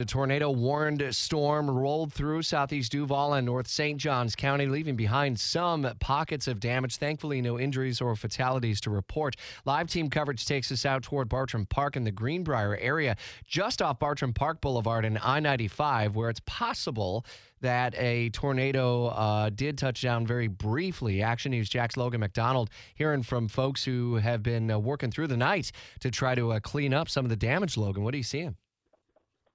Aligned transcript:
The 0.00 0.04
tornado 0.04 0.50
warned 0.50 1.14
storm 1.14 1.70
rolled 1.70 2.12
through 2.12 2.42
southeast 2.42 2.90
Duval 2.90 3.32
and 3.34 3.46
North 3.46 3.68
St. 3.68 3.96
Johns 3.96 4.34
County, 4.34 4.66
leaving 4.66 4.96
behind 4.96 5.38
some 5.38 5.88
pockets 6.00 6.48
of 6.48 6.58
damage. 6.58 6.96
Thankfully, 6.96 7.40
no 7.40 7.60
injuries 7.60 8.00
or 8.00 8.16
fatalities 8.16 8.80
to 8.80 8.90
report. 8.90 9.36
Live 9.64 9.86
team 9.86 10.10
coverage 10.10 10.46
takes 10.46 10.72
us 10.72 10.84
out 10.84 11.04
toward 11.04 11.28
Bartram 11.28 11.64
Park 11.66 11.94
in 11.94 12.02
the 12.02 12.10
Greenbrier 12.10 12.76
area, 12.78 13.14
just 13.46 13.80
off 13.80 14.00
Bartram 14.00 14.32
Park 14.32 14.60
Boulevard 14.60 15.04
and 15.04 15.16
I 15.18 15.38
95, 15.38 16.16
where 16.16 16.28
it's 16.28 16.40
possible 16.44 17.24
that 17.60 17.94
a 17.96 18.30
tornado 18.30 19.06
uh, 19.06 19.48
did 19.48 19.78
touch 19.78 20.02
down 20.02 20.26
very 20.26 20.48
briefly. 20.48 21.22
Action 21.22 21.52
News 21.52 21.68
Jax 21.68 21.96
Logan 21.96 22.18
MacDonald 22.18 22.68
hearing 22.96 23.22
from 23.22 23.46
folks 23.46 23.84
who 23.84 24.16
have 24.16 24.42
been 24.42 24.72
uh, 24.72 24.78
working 24.80 25.12
through 25.12 25.28
the 25.28 25.36
night 25.36 25.70
to 26.00 26.10
try 26.10 26.34
to 26.34 26.50
uh, 26.50 26.58
clean 26.58 26.92
up 26.92 27.08
some 27.08 27.24
of 27.24 27.28
the 27.28 27.36
damage. 27.36 27.76
Logan, 27.76 28.02
what 28.02 28.12
are 28.12 28.16
you 28.16 28.24
seeing? 28.24 28.56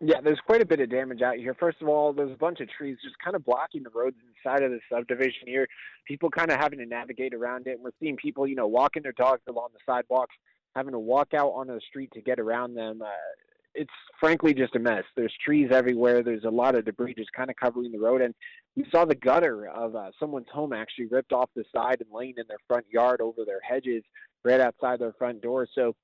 Yeah, 0.00 0.20
there's 0.22 0.40
quite 0.44 0.60
a 0.60 0.66
bit 0.66 0.80
of 0.80 0.90
damage 0.90 1.22
out 1.22 1.36
here. 1.36 1.54
First 1.54 1.80
of 1.80 1.88
all, 1.88 2.12
there's 2.12 2.32
a 2.32 2.36
bunch 2.36 2.60
of 2.60 2.68
trees 2.68 2.98
just 3.02 3.16
kind 3.24 3.36
of 3.36 3.44
blocking 3.44 3.84
the 3.84 3.90
roads 3.90 4.16
inside 4.36 4.62
of 4.62 4.72
the 4.72 4.80
subdivision 4.90 5.46
here. 5.46 5.68
People 6.06 6.30
kind 6.30 6.50
of 6.50 6.58
having 6.58 6.80
to 6.80 6.86
navigate 6.86 7.32
around 7.32 7.66
it. 7.66 7.78
We're 7.80 7.90
seeing 8.00 8.16
people, 8.16 8.46
you 8.46 8.56
know, 8.56 8.66
walking 8.66 9.02
their 9.02 9.12
dogs 9.12 9.42
along 9.48 9.68
the 9.72 9.78
sidewalks, 9.86 10.34
having 10.74 10.92
to 10.92 10.98
walk 10.98 11.32
out 11.32 11.50
on 11.50 11.68
the 11.68 11.80
street 11.88 12.10
to 12.14 12.20
get 12.20 12.40
around 12.40 12.74
them. 12.74 13.02
Uh, 13.02 13.08
it's 13.74 13.92
frankly 14.20 14.52
just 14.52 14.76
a 14.76 14.78
mess. 14.78 15.04
There's 15.16 15.34
trees 15.44 15.70
everywhere. 15.72 16.22
There's 16.22 16.44
a 16.44 16.50
lot 16.50 16.74
of 16.74 16.84
debris 16.84 17.14
just 17.14 17.32
kind 17.32 17.50
of 17.50 17.56
covering 17.56 17.92
the 17.92 17.98
road. 17.98 18.20
And 18.20 18.34
we 18.76 18.84
saw 18.90 19.04
the 19.04 19.14
gutter 19.14 19.68
of 19.68 19.96
uh, 19.96 20.10
someone's 20.18 20.48
home 20.52 20.72
actually 20.72 21.06
ripped 21.06 21.32
off 21.32 21.50
the 21.54 21.64
side 21.74 22.00
and 22.00 22.10
laying 22.12 22.34
in 22.36 22.44
their 22.48 22.58
front 22.68 22.86
yard 22.90 23.20
over 23.20 23.44
their 23.44 23.60
hedges 23.60 24.02
right 24.44 24.60
outside 24.60 25.00
their 25.00 25.14
front 25.14 25.40
door. 25.40 25.66
So 25.74 25.94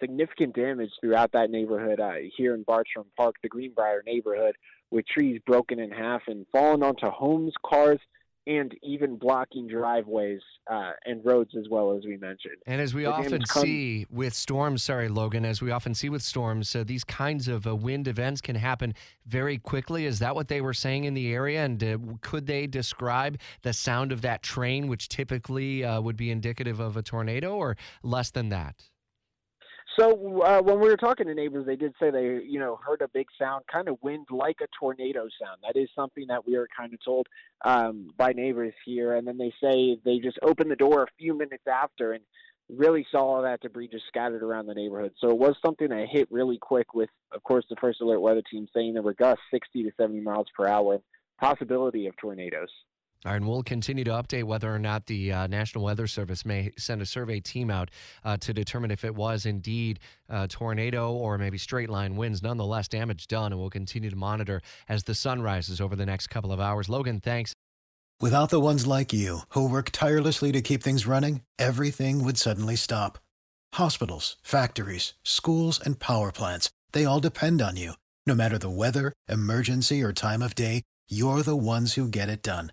significant 0.00 0.54
damage 0.54 0.90
throughout 1.00 1.32
that 1.32 1.50
neighborhood 1.50 2.00
uh, 2.00 2.12
here 2.36 2.54
in 2.54 2.62
Bartram 2.62 3.06
Park, 3.16 3.36
the 3.42 3.48
Greenbrier 3.48 4.02
neighborhood, 4.06 4.54
with 4.90 5.06
trees 5.06 5.40
broken 5.46 5.78
in 5.78 5.90
half 5.90 6.22
and 6.26 6.46
falling 6.50 6.82
onto 6.82 7.06
homes, 7.06 7.52
cars, 7.64 8.00
and 8.46 8.74
even 8.82 9.16
blocking 9.16 9.68
driveways 9.68 10.40
uh, 10.68 10.92
and 11.04 11.22
roads 11.24 11.50
as 11.56 11.66
well 11.70 11.92
as 11.92 12.04
we 12.04 12.16
mentioned. 12.16 12.56
And 12.66 12.80
as 12.80 12.94
we 12.94 13.02
The 13.04 13.12
often 13.12 13.42
come- 13.42 13.62
see 13.62 14.06
with 14.10 14.32
storms, 14.34 14.82
sorry, 14.82 15.08
Logan, 15.08 15.44
as 15.44 15.60
we 15.60 15.70
often 15.70 15.94
see 15.94 16.08
with 16.08 16.22
storms, 16.22 16.74
uh, 16.74 16.82
these 16.84 17.04
kinds 17.04 17.48
of 17.48 17.66
uh, 17.66 17.76
wind 17.76 18.08
events 18.08 18.40
can 18.40 18.56
happen 18.56 18.94
very 19.26 19.58
quickly. 19.58 20.06
Is 20.06 20.18
that 20.20 20.34
what 20.34 20.48
they 20.48 20.62
were 20.62 20.74
saying 20.74 21.04
in 21.04 21.12
the 21.14 21.32
area? 21.32 21.64
And 21.64 21.84
uh, 21.84 21.98
could 22.22 22.46
they 22.46 22.66
describe 22.66 23.38
the 23.62 23.74
sound 23.74 24.10
of 24.10 24.22
that 24.22 24.42
train, 24.42 24.88
which 24.88 25.08
typically 25.10 25.84
uh, 25.84 26.00
would 26.00 26.16
be 26.16 26.30
indicative 26.30 26.80
of 26.80 26.96
a 26.96 27.02
tornado, 27.02 27.54
or 27.54 27.76
less 28.02 28.30
than 28.30 28.48
that? 28.48 28.82
So 30.00 30.40
uh, 30.40 30.62
when 30.62 30.80
we 30.80 30.88
were 30.88 30.96
talking 30.96 31.26
to 31.26 31.34
neighbors, 31.34 31.66
they 31.66 31.76
did 31.76 31.92
say 32.00 32.10
they, 32.10 32.40
you 32.42 32.58
know, 32.58 32.80
heard 32.82 33.02
a 33.02 33.08
big 33.08 33.26
sound, 33.38 33.64
kind 33.70 33.86
of 33.86 33.98
wind 34.00 34.28
like 34.30 34.56
a 34.62 34.66
tornado 34.78 35.28
sound. 35.38 35.58
That 35.62 35.78
is 35.78 35.90
something 35.94 36.24
that 36.28 36.46
we 36.46 36.56
were 36.56 36.68
kind 36.74 36.94
of 36.94 37.04
told 37.04 37.26
um, 37.66 38.08
by 38.16 38.32
neighbors 38.32 38.72
here. 38.86 39.16
And 39.16 39.28
then 39.28 39.36
they 39.36 39.52
say 39.62 39.98
they 40.02 40.18
just 40.18 40.38
opened 40.42 40.70
the 40.70 40.76
door 40.76 41.02
a 41.02 41.06
few 41.18 41.36
minutes 41.36 41.64
after 41.70 42.14
and 42.14 42.24
really 42.70 43.06
saw 43.10 43.18
all 43.18 43.42
that 43.42 43.60
debris 43.60 43.88
just 43.88 44.06
scattered 44.06 44.42
around 44.42 44.68
the 44.68 44.74
neighborhood. 44.74 45.12
So 45.20 45.28
it 45.28 45.36
was 45.36 45.54
something 45.62 45.88
that 45.90 46.06
hit 46.10 46.28
really 46.30 46.56
quick. 46.56 46.94
With, 46.94 47.10
of 47.32 47.42
course, 47.42 47.66
the 47.68 47.76
first 47.78 48.00
alert 48.00 48.20
weather 48.20 48.42
team 48.50 48.68
saying 48.72 48.94
there 48.94 49.02
were 49.02 49.12
gusts 49.12 49.44
60 49.52 49.82
to 49.82 49.90
70 50.00 50.22
miles 50.22 50.46
per 50.56 50.66
hour, 50.66 51.02
possibility 51.38 52.06
of 52.06 52.16
tornadoes. 52.16 52.70
All 53.26 53.32
right, 53.32 53.36
and 53.36 53.46
we'll 53.46 53.62
continue 53.62 54.02
to 54.04 54.12
update 54.12 54.44
whether 54.44 54.74
or 54.74 54.78
not 54.78 55.04
the 55.04 55.30
uh, 55.30 55.46
National 55.46 55.84
Weather 55.84 56.06
Service 56.06 56.46
may 56.46 56.70
send 56.78 57.02
a 57.02 57.06
survey 57.06 57.38
team 57.38 57.70
out 57.70 57.90
uh, 58.24 58.38
to 58.38 58.54
determine 58.54 58.90
if 58.90 59.04
it 59.04 59.14
was 59.14 59.44
indeed 59.44 60.00
a 60.30 60.48
tornado 60.48 61.12
or 61.12 61.36
maybe 61.36 61.58
straight 61.58 61.90
line 61.90 62.16
winds. 62.16 62.42
Nonetheless, 62.42 62.88
damage 62.88 63.26
done, 63.26 63.52
and 63.52 63.60
we'll 63.60 63.68
continue 63.68 64.08
to 64.08 64.16
monitor 64.16 64.62
as 64.88 65.04
the 65.04 65.14
sun 65.14 65.42
rises 65.42 65.82
over 65.82 65.94
the 65.94 66.06
next 66.06 66.28
couple 66.28 66.50
of 66.50 66.60
hours. 66.60 66.88
Logan, 66.88 67.20
thanks. 67.20 67.52
Without 68.22 68.48
the 68.48 68.60
ones 68.60 68.86
like 68.86 69.12
you, 69.12 69.40
who 69.50 69.68
work 69.68 69.90
tirelessly 69.90 70.50
to 70.52 70.62
keep 70.62 70.82
things 70.82 71.06
running, 71.06 71.42
everything 71.58 72.24
would 72.24 72.38
suddenly 72.38 72.76
stop. 72.76 73.18
Hospitals, 73.74 74.36
factories, 74.42 75.12
schools, 75.24 75.78
and 75.78 75.98
power 75.98 76.32
plants, 76.32 76.70
they 76.92 77.04
all 77.04 77.20
depend 77.20 77.60
on 77.60 77.76
you. 77.76 77.92
No 78.26 78.34
matter 78.34 78.56
the 78.56 78.70
weather, 78.70 79.12
emergency, 79.28 80.02
or 80.02 80.12
time 80.14 80.40
of 80.42 80.54
day, 80.54 80.82
you're 81.10 81.42
the 81.42 81.56
ones 81.56 81.94
who 81.94 82.08
get 82.08 82.28
it 82.28 82.42
done. 82.42 82.72